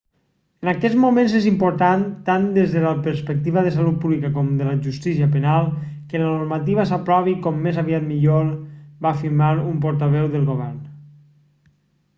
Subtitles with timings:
[0.65, 4.49] en aquests moments és important tant des de la perspectiva de la salut pública com
[4.63, 5.69] de la justícia penal
[6.13, 8.51] que la normativa s'aprovi com més aviat millor
[9.07, 10.77] va afirmar un portaveu del govern